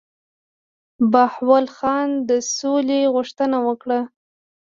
[1.11, 3.99] بهاول خان د سولي غوښتنه وکړه.